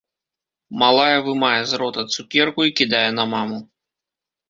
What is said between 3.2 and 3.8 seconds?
на маму.